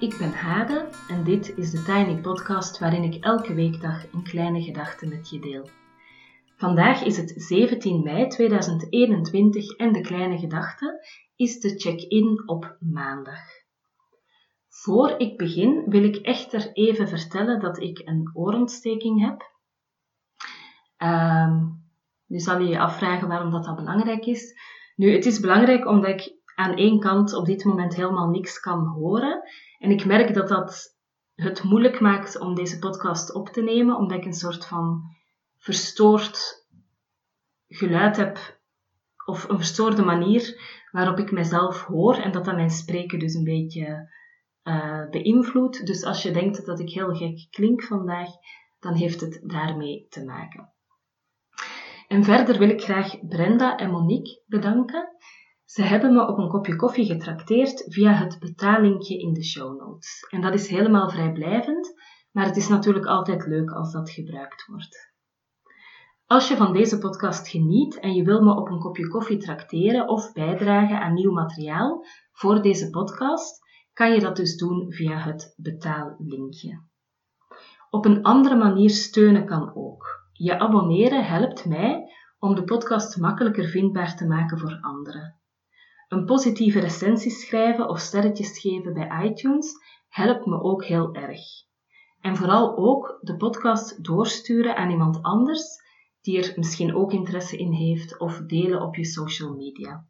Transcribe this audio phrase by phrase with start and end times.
[0.00, 4.62] Ik ben Hade en dit is de Tiny Podcast waarin ik elke weekdag een kleine
[4.62, 5.68] gedachte met je deel.
[6.56, 11.06] Vandaag is het 17 mei 2021 en de kleine gedachte
[11.36, 13.40] is de check-in op maandag.
[14.68, 19.50] Voor ik begin wil ik echter even vertellen dat ik een oorontsteking heb.
[21.10, 21.84] Um,
[22.26, 24.54] nu zal je je afvragen waarom dat, dat belangrijk is.
[24.96, 28.86] Nu, het is belangrijk omdat ik aan één kant op dit moment helemaal niks kan
[28.86, 29.42] horen.
[29.78, 30.96] En ik merk dat dat
[31.34, 35.02] het moeilijk maakt om deze podcast op te nemen, omdat ik een soort van
[35.58, 36.66] verstoord
[37.68, 38.58] geluid heb,
[39.24, 43.44] of een verstoorde manier waarop ik mezelf hoor en dat dat mijn spreken dus een
[43.44, 44.14] beetje
[44.64, 45.86] uh, beïnvloedt.
[45.86, 48.28] Dus als je denkt dat ik heel gek klink vandaag,
[48.80, 50.72] dan heeft het daarmee te maken.
[52.08, 55.08] En verder wil ik graag Brenda en Monique bedanken.
[55.66, 60.26] Ze hebben me op een kopje koffie getrakteerd via het betalinkje in de show notes.
[60.30, 61.94] En dat is helemaal vrijblijvend,
[62.32, 65.14] maar het is natuurlijk altijd leuk als dat gebruikt wordt.
[66.26, 70.08] Als je van deze podcast geniet en je wil me op een kopje koffie trakteren
[70.08, 73.58] of bijdragen aan nieuw materiaal voor deze podcast,
[73.92, 76.82] kan je dat dus doen via het betaallinkje.
[77.90, 80.28] Op een andere manier steunen kan ook.
[80.32, 85.40] Je abonneren helpt mij om de podcast makkelijker vindbaar te maken voor anderen.
[86.08, 89.72] Een positieve recensie schrijven of sterretjes geven bij iTunes
[90.08, 91.40] helpt me ook heel erg.
[92.20, 95.84] En vooral ook de podcast doorsturen aan iemand anders
[96.20, 100.06] die er misschien ook interesse in heeft of delen op je social media.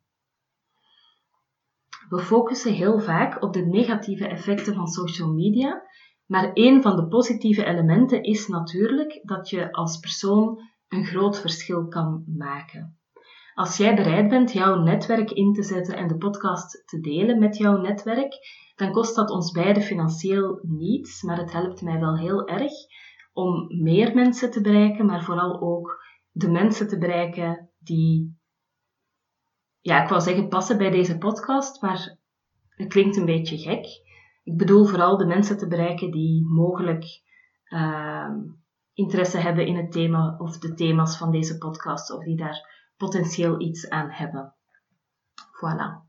[2.09, 5.83] We focussen heel vaak op de negatieve effecten van social media,
[6.27, 11.89] maar een van de positieve elementen is natuurlijk dat je als persoon een groot verschil
[11.89, 12.99] kan maken.
[13.57, 17.57] Als jij bereid bent jouw netwerk in te zetten en de podcast te delen met
[17.57, 18.35] jouw netwerk,
[18.75, 22.73] dan kost dat ons beiden financieel niets, maar het helpt mij wel heel erg
[23.33, 28.39] om meer mensen te bereiken, maar vooral ook de mensen te bereiken die,
[29.81, 32.19] ja, ik wou zeggen passen bij deze podcast, maar
[32.69, 33.85] het klinkt een beetje gek.
[34.45, 37.05] Ik bedoel vooral de mensen te bereiken die mogelijk
[37.69, 38.35] uh,
[38.93, 43.61] interesse hebben in het thema of de thema's van deze podcast, of die daar potentieel
[43.61, 44.55] iets aan hebben.
[45.37, 46.05] Voilà.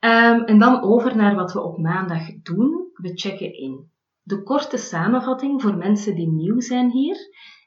[0.00, 2.90] Um, en dan over naar wat we op maandag doen.
[2.92, 3.90] We checken in.
[4.22, 7.16] De korte samenvatting voor mensen die nieuw zijn hier.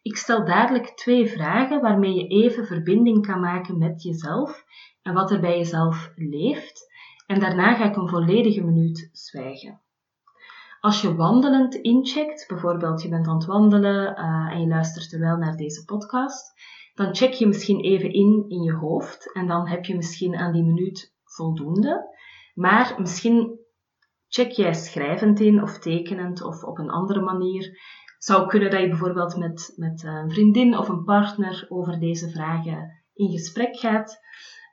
[0.01, 4.65] Ik stel dadelijk twee vragen waarmee je even verbinding kan maken met jezelf
[5.01, 6.89] en wat er bij jezelf leeft.
[7.27, 9.81] En daarna ga ik een volledige minuut zwijgen.
[10.79, 15.37] Als je wandelend incheckt, bijvoorbeeld je bent aan het wandelen uh, en je luistert terwijl
[15.37, 16.53] naar deze podcast,
[17.01, 20.51] dan check je misschien even in in je hoofd en dan heb je misschien aan
[20.51, 22.15] die minuut voldoende.
[22.53, 23.59] Maar misschien
[24.27, 27.79] check jij schrijvend in of tekenend of op een andere manier.
[28.17, 33.03] Zou kunnen dat je bijvoorbeeld met, met een vriendin of een partner over deze vragen
[33.13, 34.19] in gesprek gaat.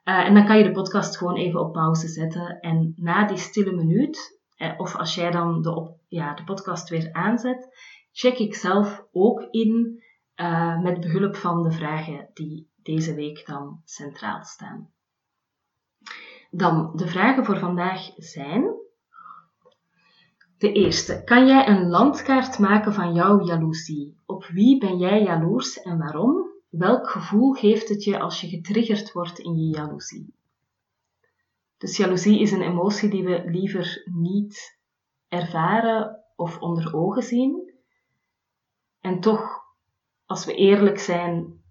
[0.03, 2.59] Uh, en dan kan je de podcast gewoon even op pauze zetten.
[2.59, 6.89] En na die stille minuut, eh, of als jij dan de, op, ja, de podcast
[6.89, 7.67] weer aanzet,
[8.11, 10.03] check ik zelf ook in
[10.39, 14.89] uh, met behulp van de vragen die deze week dan centraal staan.
[16.51, 18.77] Dan de vragen voor vandaag zijn.
[20.57, 21.21] De eerste.
[21.23, 24.17] Kan jij een landkaart maken van jouw jaloezie?
[24.25, 26.47] Op wie ben jij jaloers en waarom?
[26.69, 30.33] Welk gevoel geeft het je als je getriggerd wordt in je jaloezie?
[31.77, 34.79] Dus jaloezie is een emotie die we liever niet
[35.27, 37.73] ervaren of onder ogen zien.
[39.01, 39.58] En toch
[40.29, 41.61] als we eerlijk zijn,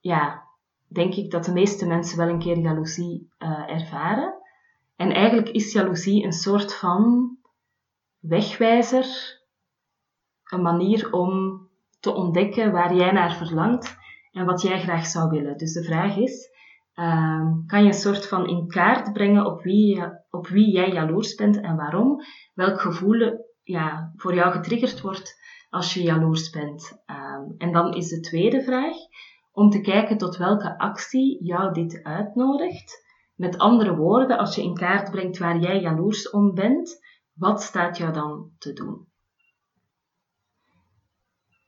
[0.00, 0.42] ja,
[0.88, 4.34] denk ik dat de meeste mensen wel een keer jaloezie uh, ervaren.
[4.96, 7.30] En eigenlijk is jaloezie een soort van
[8.18, 9.06] wegwijzer,
[10.44, 11.60] een manier om
[12.00, 13.96] te ontdekken waar jij naar verlangt
[14.32, 15.56] en wat jij graag zou willen.
[15.56, 16.50] Dus de vraag is,
[16.94, 21.34] uh, kan je een soort van in kaart brengen op wie, op wie jij jaloers
[21.34, 22.20] bent en waarom?
[22.54, 25.42] Welk gevoel ja, voor jou getriggerd wordt
[25.74, 27.02] als je jaloers bent.
[27.06, 28.96] Ehm, en dan is de tweede vraag
[29.52, 33.02] om te kijken tot welke actie jou dit uitnodigt.
[33.34, 37.00] Met andere woorden, als je in kaart brengt waar jij jaloers om bent,
[37.32, 39.06] wat staat jou dan te doen?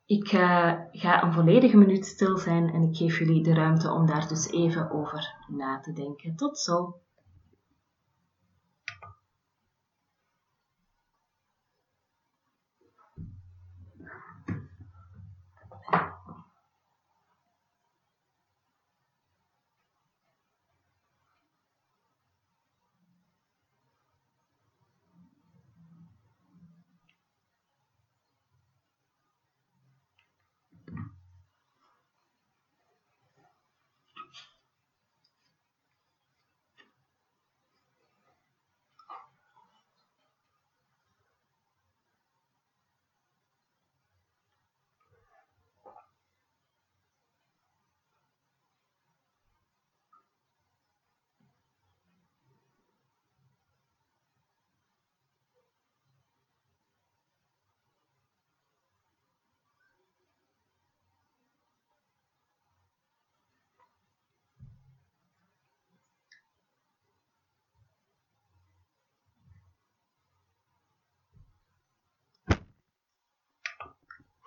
[0.05, 4.07] Ik uh, ga een volledige minuut stil zijn en ik geef jullie de ruimte om
[4.07, 6.37] daar dus even over na te denken.
[6.37, 7.01] Tot zo!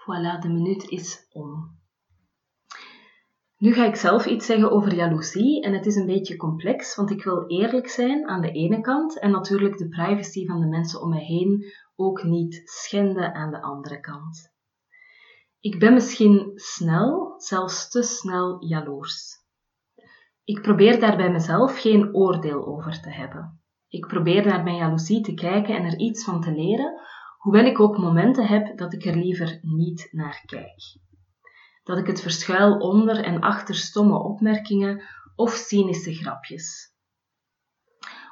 [0.10, 1.78] Voilà, de minuut is om.
[3.58, 7.12] Nu ga ik zelf iets zeggen over jaloezie en het is een beetje complex, want
[7.12, 11.02] ik wil eerlijk zijn aan de ene kant en natuurlijk de privacy van de mensen
[11.02, 14.52] om mij heen ook niet schenden aan de andere kant.
[15.60, 19.36] Ik ben misschien snel, zelfs te snel jaloers.
[20.44, 23.62] Ik probeer daar bij mezelf geen oordeel over te hebben.
[23.88, 27.02] Ik probeer naar mijn jaloezie te kijken en er iets van te leren,
[27.40, 30.98] hoewel ik ook momenten heb dat ik er liever niet naar kijk.
[31.84, 35.02] Dat ik het verschuil onder en achter stomme opmerkingen
[35.36, 36.94] of cynische grapjes.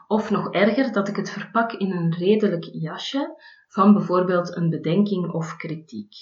[0.08, 3.36] Of nog erger, dat ik het verpak in een redelijk jasje
[3.68, 6.14] van bijvoorbeeld een bedenking of kritiek.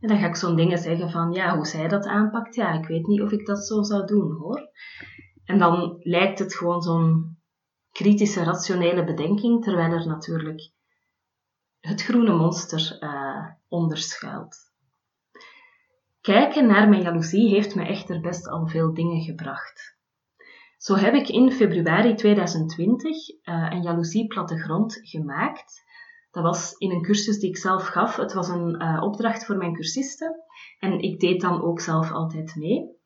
[0.00, 2.86] En dan ga ik zo'n dingen zeggen van, ja, hoe zij dat aanpakt, ja, ik
[2.86, 4.70] weet niet of ik dat zo zou doen, hoor.
[5.44, 7.38] En dan lijkt het gewoon zo'n
[7.92, 10.76] kritische, rationele bedenking, terwijl er natuurlijk
[11.88, 14.56] het groene monster uh, onder schuilt.
[16.20, 19.96] Kijken naar mijn jaloezie heeft me echter best al veel dingen gebracht.
[20.76, 25.84] Zo heb ik in februari 2020 uh, een jaloezie-plattegrond gemaakt.
[26.30, 28.16] Dat was in een cursus die ik zelf gaf.
[28.16, 30.34] Het was een uh, opdracht voor mijn cursisten.
[30.78, 32.96] En ik deed dan ook zelf altijd mee.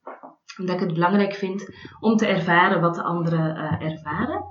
[0.58, 1.68] Omdat ik het belangrijk vind
[2.00, 4.44] om te ervaren wat de anderen ervaren.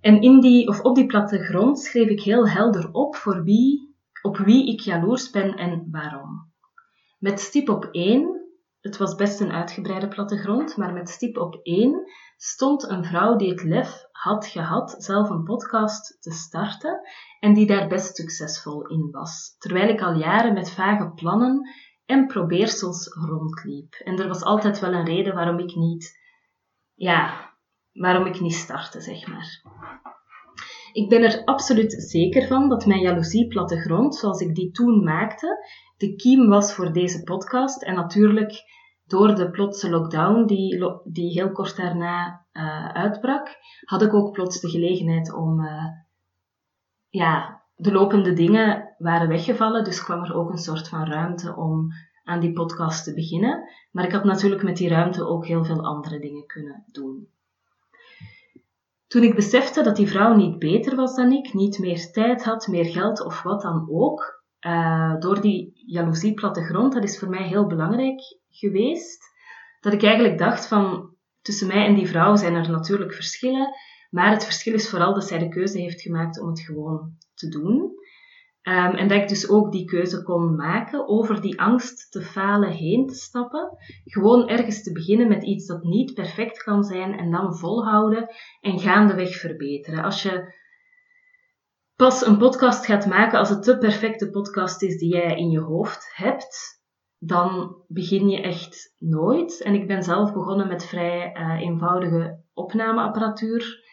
[0.00, 4.36] En in die, of op die plattegrond schreef ik heel helder op voor wie, op
[4.36, 6.52] wie ik jaloers ben en waarom.
[7.18, 8.38] Met stip op 1,
[8.80, 12.02] het was best een uitgebreide plattegrond, maar met stip op 1
[12.36, 17.00] stond een vrouw die het lef had gehad zelf een podcast te starten
[17.40, 21.68] en die daar best succesvol in was, terwijl ik al jaren met vage plannen
[22.06, 23.94] en probeersels rondliep.
[23.94, 26.18] En er was altijd wel een reden waarom ik niet,
[26.94, 27.47] ja,
[28.00, 29.62] waarom ik niet startte, zeg maar.
[30.92, 35.66] Ik ben er absoluut zeker van dat mijn jaloezie-plattegrond, zoals ik die toen maakte,
[35.96, 37.82] de kiem was voor deze podcast.
[37.82, 38.62] En natuurlijk,
[39.06, 44.60] door de plotse lockdown, die, die heel kort daarna uh, uitbrak, had ik ook plots
[44.60, 45.84] de gelegenheid om, uh,
[47.08, 51.92] ja, de lopende dingen waren weggevallen, dus kwam er ook een soort van ruimte om
[52.24, 53.68] aan die podcast te beginnen.
[53.90, 57.28] Maar ik had natuurlijk met die ruimte ook heel veel andere dingen kunnen doen.
[59.08, 62.66] Toen ik besefte dat die vrouw niet beter was dan ik, niet meer tijd had,
[62.66, 67.42] meer geld of wat dan ook, uh, door die jaloezie plattegrond, dat is voor mij
[67.42, 69.22] heel belangrijk geweest,
[69.80, 73.74] dat ik eigenlijk dacht van, tussen mij en die vrouw zijn er natuurlijk verschillen,
[74.10, 77.48] maar het verschil is vooral dat zij de keuze heeft gemaakt om het gewoon te
[77.48, 77.92] doen.
[78.68, 82.70] Um, en dat ik dus ook die keuze kon maken over die angst te falen
[82.70, 83.78] heen te stappen.
[84.04, 88.28] Gewoon ergens te beginnen met iets dat niet perfect kan zijn en dan volhouden
[88.60, 90.04] en gaandeweg verbeteren.
[90.04, 90.54] Als je
[91.96, 95.60] pas een podcast gaat maken als het de perfecte podcast is die jij in je
[95.60, 96.82] hoofd hebt,
[97.18, 99.62] dan begin je echt nooit.
[99.62, 103.86] En ik ben zelf begonnen met vrij uh, eenvoudige opnameapparatuur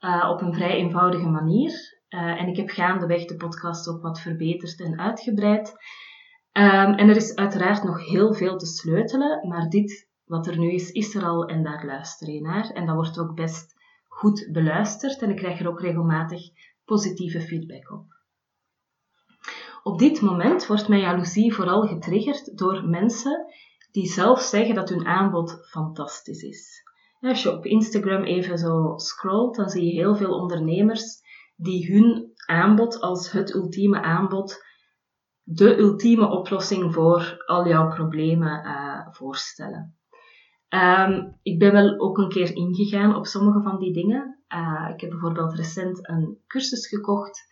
[0.00, 1.99] uh, op een vrij eenvoudige manier.
[2.10, 5.68] Uh, en ik heb gaandeweg de podcast ook wat verbeterd en uitgebreid.
[6.52, 10.72] Um, en er is uiteraard nog heel veel te sleutelen, maar dit wat er nu
[10.72, 12.70] is, is er al en daar luister je naar.
[12.70, 13.74] En dat wordt ook best
[14.08, 16.40] goed beluisterd en ik krijg er ook regelmatig
[16.84, 18.04] positieve feedback op.
[19.82, 23.46] Op dit moment wordt mijn jaloezie vooral getriggerd door mensen
[23.90, 26.82] die zelf zeggen dat hun aanbod fantastisch is.
[27.20, 31.20] Als je op Instagram even zo scrolt, dan zie je heel veel ondernemers
[31.62, 34.64] die hun aanbod als het ultieme aanbod,
[35.42, 39.98] de ultieme oplossing voor al jouw problemen uh, voorstellen.
[40.68, 44.42] Um, ik ben wel ook een keer ingegaan op sommige van die dingen.
[44.48, 47.48] Uh, ik heb bijvoorbeeld recent een cursus gekocht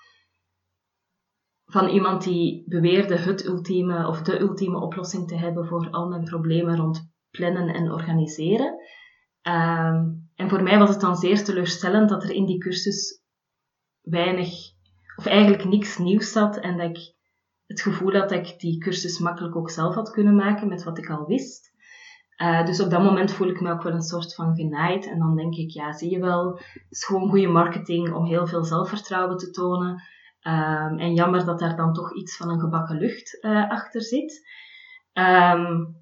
[1.64, 6.24] van iemand die beweerde het ultieme of de ultieme oplossing te hebben voor al mijn
[6.24, 8.74] problemen rond plannen en organiseren.
[9.42, 13.22] Um, en voor mij was het dan zeer teleurstellend dat er in die cursus
[14.10, 14.50] weinig,
[15.16, 17.16] of eigenlijk niks nieuws zat en dat ik
[17.66, 20.98] het gevoel had dat ik die cursus makkelijk ook zelf had kunnen maken met wat
[20.98, 21.76] ik al wist.
[22.42, 25.06] Uh, dus op dat moment voel ik me ook wel een soort van genaaid.
[25.06, 28.46] En dan denk ik, ja, zie je wel, het is gewoon goede marketing om heel
[28.46, 30.02] veel zelfvertrouwen te tonen.
[30.42, 34.48] Um, en jammer dat daar dan toch iets van een gebakken lucht uh, achter zit.
[35.12, 35.96] Um,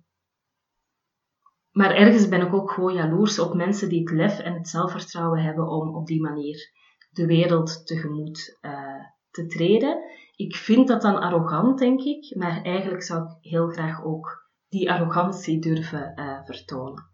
[1.70, 5.42] maar ergens ben ik ook gewoon jaloers op mensen die het lef en het zelfvertrouwen
[5.42, 6.70] hebben om op die manier
[7.16, 10.04] de wereld tegemoet uh, te treden.
[10.37, 14.90] Ik vind dat dan arrogant, denk ik, maar eigenlijk zou ik heel graag ook die
[14.90, 17.11] arrogantie durven uh, vertonen.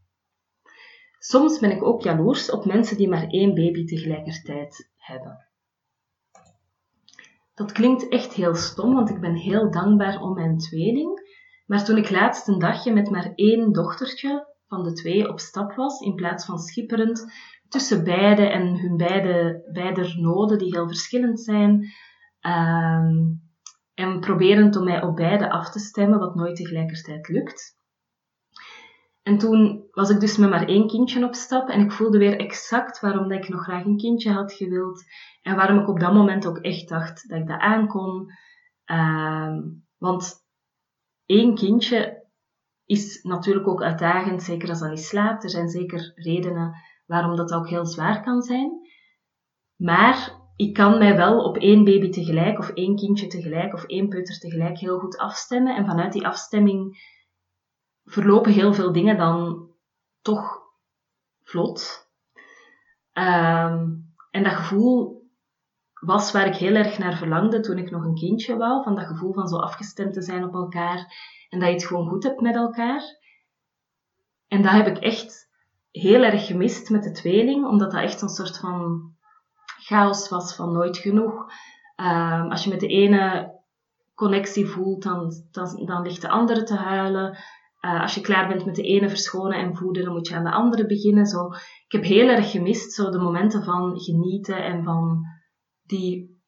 [1.18, 5.48] Soms ben ik ook jaloers op mensen die maar één baby tegelijkertijd hebben.
[7.54, 11.20] Dat klinkt echt heel stom, want ik ben heel dankbaar om mijn tweeling.
[11.66, 15.74] Maar toen ik laatst een dagje met maar één dochtertje van de twee op stap
[15.74, 17.26] was, in plaats van schipperend
[17.72, 21.92] tussen beide en hun beide, beide noden die heel verschillend zijn,
[22.40, 23.16] ehm,
[23.94, 27.80] en proberend om mij op beide af te stemmen, wat nooit tegelijkertijd lukt.
[29.22, 32.38] En toen was ik dus met maar één kindje op stap en ik voelde weer
[32.38, 35.04] exact waarom dat ik nog graag een kindje had gewild
[35.42, 38.26] en waarom ik op dat moment ook echt dacht dat ik dat aankon.
[38.86, 39.56] Uh,
[39.98, 40.34] want
[41.26, 42.26] één kindje
[42.84, 45.44] is natuurlijk ook uitdagend, zeker als dat niet slaapt.
[45.44, 46.74] Er zijn zeker redenen
[47.06, 48.88] waarom dat ook heel zwaar kan zijn.
[49.76, 54.08] Maar ik kan mij wel op één baby tegelijk, of één kindje tegelijk, of één
[54.08, 55.76] peuter tegelijk heel goed afstemmen.
[55.76, 57.10] En vanuit die afstemming
[58.04, 59.68] verlopen heel veel dingen dan
[60.22, 60.60] toch
[61.42, 62.10] vlot.
[63.12, 63.90] Ehm,
[64.30, 65.22] en dat gevoel
[66.00, 68.82] was waar ik heel erg naar verlangde toen ik nog een kindje wou.
[68.82, 71.14] Van dat gevoel van zo afgestemd te zijn op elkaar
[71.48, 73.02] en dat je het gewoon goed hebt met elkaar.
[74.48, 75.50] En dat heb ik echt
[75.92, 79.10] heel erg gemist met de tweeling, omdat dat echt een soort van
[79.64, 81.46] chaos was van nooit genoeg.
[81.96, 83.52] Ehm, als je met de ene
[84.14, 85.32] connectie voelt, dan,
[85.84, 87.38] dan, ligt de andere te huilen.
[87.80, 90.44] Uh, als je klaar bent met de ene verschonen en voeden, dan moet je aan
[90.44, 91.26] de andere beginnen.
[91.26, 91.46] Zo.
[91.86, 95.24] Ik heb heel erg gemist zo de momenten van genieten en van
[95.82, 96.40] die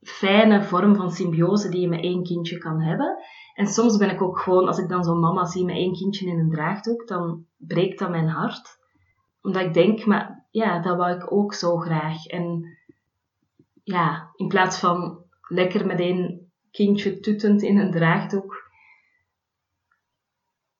[0.00, 3.16] fijne vorm van symbiose die je met één kindje kan hebben.
[3.54, 6.26] En soms ben ik ook gewoon, als ik dan zo'n mama zie met één kindje
[6.26, 8.79] in een draagdoek, dan breekt dat mijn hart.
[9.42, 12.26] Omdat ik denk, maar ja, dat wou ik ook zo graag.
[12.26, 12.78] En
[13.82, 18.70] ja, in plaats van lekker met één kindje tutend in een draagdoek,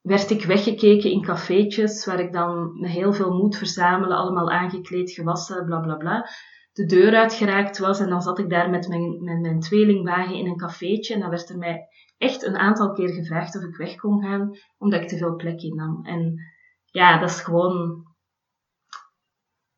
[0.01, 5.65] werd ik weggekeken in cafeetjes, waar ik dan heel veel moed verzamelen, allemaal aangekleed, gewassen,
[5.65, 6.29] bla bla bla,
[6.73, 8.01] de deur uitgeraakt was.
[8.01, 11.31] En dan zat ik daar met mijn, met mijn tweelingwagen in een cafeetje en dan
[11.31, 11.89] werd er mij
[12.19, 15.61] echt een aantal keer gevraagd of ik weg kon gaan, omdat ik te veel plek
[15.61, 16.05] innam.
[16.05, 16.41] En
[16.85, 18.05] ja, dat is gewoon,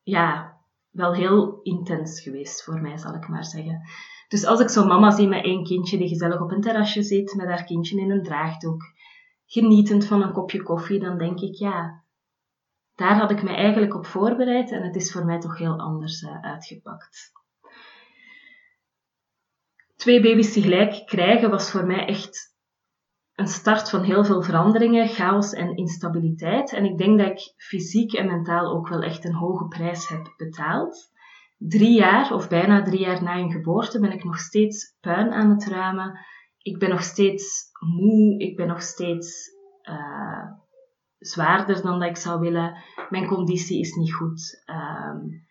[0.03, 0.57] ja,
[0.89, 3.81] wel heel intens geweest voor mij, zal ik maar zeggen.
[4.27, 7.33] Dus als ik zo'n mama zie met één kindje die gezellig op een terrasje zit,
[7.35, 8.83] met haar kindje in een draagdoek,
[9.45, 12.03] genietend van een kopje koffie, dan denk ik, ja,
[12.95, 16.21] daar had ik me eigenlijk op voorbereid en het is voor mij toch heel anders
[16.21, 17.31] uh, uitgepakt.
[19.95, 22.52] Twee baby's tegelijk krijgen was voor mij echt
[23.35, 26.73] een start van heel veel veranderingen, chaos en instabiliteit.
[26.73, 30.33] En ik denk dat ik fysiek en mentaal ook wel echt een hoge prijs heb
[30.37, 31.11] betaald.
[31.57, 35.49] Drie jaar of bijna drie jaar na een geboorte ben ik nog steeds puin aan
[35.49, 36.19] het ruimen.
[36.57, 38.39] Ik ben nog steeds moe.
[38.39, 39.49] Ik ben nog steeds
[39.89, 40.45] uh,
[41.17, 42.83] zwaarder dan dat ik zou willen.
[43.09, 44.63] Mijn conditie is niet goed.
[44.65, 45.45] Um,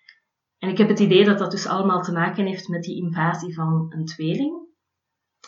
[0.59, 3.55] en ik heb het idee dat dat dus allemaal te maken heeft met die invasie
[3.55, 4.62] van een tweeling.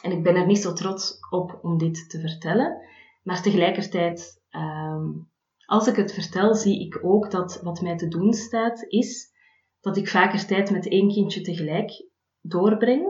[0.04, 2.82] En ik ben er niet zo trots op om dit te vertellen.
[3.23, 5.30] Maar tegelijkertijd, um,
[5.66, 9.32] als ik het vertel, zie ik ook dat wat mij te doen staat, is
[9.80, 12.08] dat ik vaker tijd met één kindje tegelijk
[12.40, 13.06] doorbreng.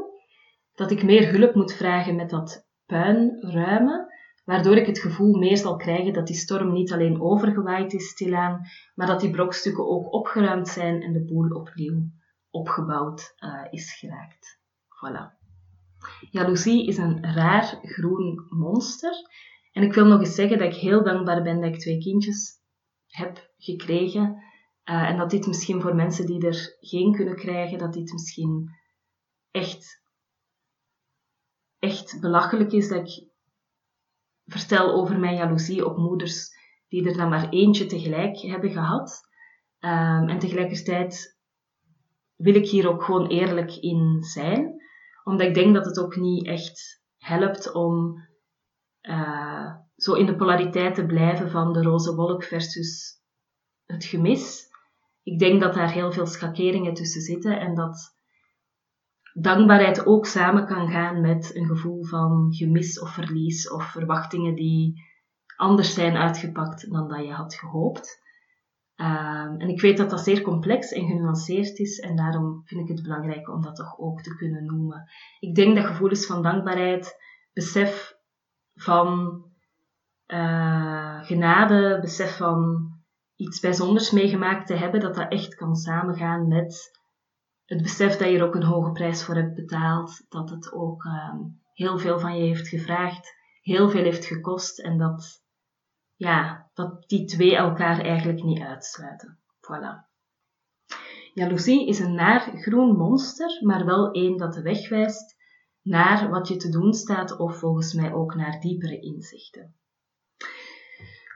[0.74, 4.06] Dat ik meer hulp moet vragen met dat puin ruimen,
[4.44, 8.60] waardoor ik het gevoel meer zal krijgen dat die storm niet alleen overgewaaid is stilaan,
[8.94, 12.02] maar dat die brokstukken ook opgeruimd zijn en de boel opnieuw
[12.50, 14.58] opgebouwd uh, is geraakt.
[14.84, 15.43] Voilà.
[16.30, 19.12] Jaloezie is een raar groen monster.
[19.72, 22.52] En ik wil nog eens zeggen dat ik heel dankbaar ben dat ik twee kindjes
[23.06, 24.42] heb gekregen.
[24.84, 28.70] Uh, en dat dit misschien voor mensen die er geen kunnen krijgen, dat dit misschien
[29.50, 30.02] echt,
[31.78, 33.28] echt belachelijk is dat ik
[34.44, 36.48] vertel over mijn jaloezie op moeders
[36.88, 39.20] die er dan maar eentje tegelijk hebben gehad.
[39.80, 41.38] Um, en tegelijkertijd
[42.36, 44.82] wil ik hier ook gewoon eerlijk in zijn
[45.24, 48.22] omdat ik denk dat het ook niet echt helpt om
[49.02, 53.20] uh, zo in de polariteit te blijven van de roze wolk versus
[53.84, 54.66] het gemis.
[55.22, 58.14] Ik denk dat daar heel veel schakeringen tussen zitten en dat
[59.32, 65.02] dankbaarheid ook samen kan gaan met een gevoel van gemis of verlies of verwachtingen die
[65.56, 68.22] anders zijn uitgepakt dan dat je had gehoopt.
[68.96, 72.88] Um, en ik weet dat dat zeer complex en genuanceerd is en daarom vind ik
[72.88, 75.10] het belangrijk om dat toch ook te kunnen noemen.
[75.40, 77.16] Ik denk dat gevoelens van dankbaarheid,
[77.52, 78.16] besef
[78.74, 79.42] van
[80.26, 82.90] uh, genade, besef van
[83.36, 87.00] iets bijzonders meegemaakt te hebben, dat dat echt kan samengaan met
[87.64, 91.04] het besef dat je er ook een hoge prijs voor hebt betaald, dat het ook
[91.04, 95.43] um, heel veel van je heeft gevraagd, heel veel heeft gekost en dat
[96.16, 99.38] ja, dat die twee elkaar eigenlijk niet uitsluiten.
[99.60, 100.12] Voilà.
[101.32, 105.36] Jaloezie is een naar groen monster, maar wel één dat de weg wijst
[105.82, 109.74] naar wat je te doen staat of volgens mij ook naar diepere inzichten.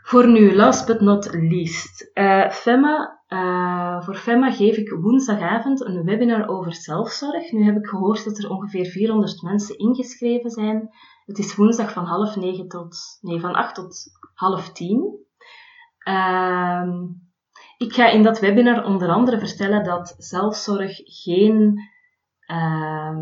[0.02, 2.11] Voor nu, last but not least.
[2.14, 7.52] Uh, Femma, uh, voor Femma geef ik woensdagavond een webinar over zelfzorg.
[7.52, 10.90] Nu heb ik gehoord dat er ongeveer 400 mensen ingeschreven zijn.
[11.28, 15.26] Het is woensdag van half negen tot, nee, van acht tot half tien.
[16.08, 16.92] Uh,
[17.76, 21.80] ik ga in dat webinar onder andere vertellen dat zelfzorg geen
[22.47, 23.18] uh,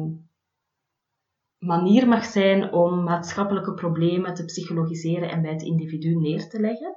[1.59, 6.97] manier mag zijn om maatschappelijke problemen te psychologiseren en bij het individu neer te leggen.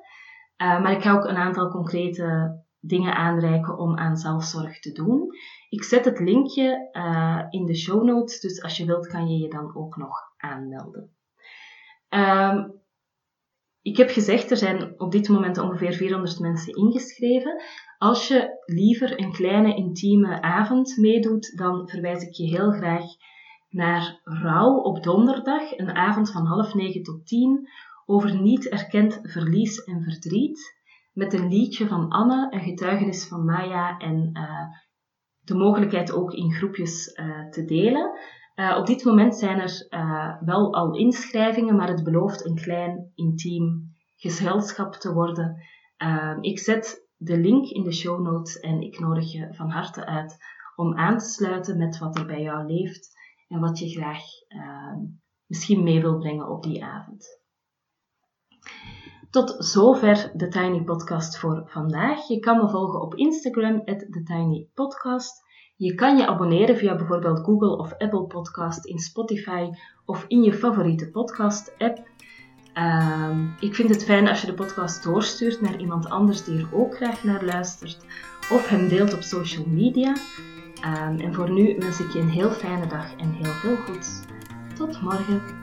[0.61, 5.27] Uh, maar ik ga ook een aantal concrete dingen aanreiken om aan zelfzorg te doen.
[5.69, 9.37] Ik zet het linkje uh, in de show notes, dus als je wilt kan je
[9.37, 11.13] je dan ook nog aanmelden.
[12.09, 12.79] Um,
[13.81, 17.61] ik heb gezegd, er zijn op dit moment ongeveer 400 mensen ingeschreven.
[17.97, 23.03] Als je liever een kleine intieme avond meedoet, dan verwijs ik je heel graag
[23.69, 27.69] naar Rouw op donderdag, een avond van half negen tot tien,
[28.05, 30.78] over niet erkend verlies en verdriet,
[31.13, 34.67] met een liedje van Anne, een getuigenis van Maya en uh,
[35.39, 38.19] de mogelijkheid ook in groepjes uh, te delen.
[38.55, 39.87] Uh, op dit moment zijn er
[40.45, 45.55] wel al inschrijvingen, maar het belooft een klein intiem gezelschap te worden.
[46.41, 50.37] ik zet de link in de show notes en ik nodig je van harte uit
[50.75, 53.17] om aan te sluiten met wat er bij jou leeft
[53.47, 54.95] en wat je graag uh,
[55.45, 57.38] misschien mee wil brengen op die avond.
[59.29, 62.27] Tot zover de Tiny Podcast voor vandaag.
[62.27, 65.43] Je kan me volgen op Instagram, The Tiny Podcast.
[65.75, 69.69] Je kan je abonneren via bijvoorbeeld Google of Apple Podcast, in Spotify
[70.05, 72.07] of in je favoriete podcast-app.
[72.73, 76.69] Uh, ik vind het fijn als je de podcast doorstuurt naar iemand anders die er
[76.73, 78.05] ook graag naar luistert,
[78.51, 80.15] of hem deelt op social media.
[80.85, 84.19] Um, en voor nu wens ik je een heel fijne dag en heel veel goeds.
[84.75, 85.58] Tot morgen.